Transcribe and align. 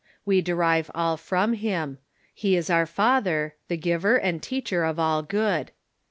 We 0.25 0.41
derive 0.41 0.89
all 0.95 1.15
from 1.15 1.53
him. 1.53 1.99
He 2.33 2.55
is 2.55 2.71
our 2.71 2.87
Father, 2.87 3.53
the 3.67 3.77
Giver 3.77 4.15
and 4.17 4.41
Teacher 4.41 4.83
of 4.83 4.97
all 4.97 5.21
good. 5.21 5.69